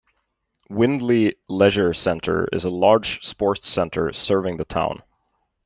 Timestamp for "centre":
1.93-2.47, 3.67-4.11